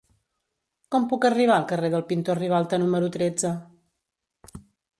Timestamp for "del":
1.95-2.05